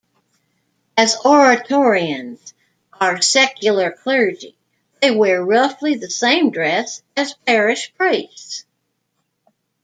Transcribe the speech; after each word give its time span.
As 0.97 1.15
Oratorians 1.23 2.53
are 2.91 3.21
secular 3.21 3.91
clergy, 3.91 4.57
they 4.99 5.11
wear 5.11 5.45
roughly 5.45 5.93
the 5.93 6.09
same 6.09 6.49
dress 6.49 7.03
as 7.15 7.35
parish 7.45 7.93
priests. 7.93 8.65